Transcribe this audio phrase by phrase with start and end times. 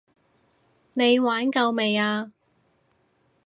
[0.93, 2.31] 你玩夠未啊？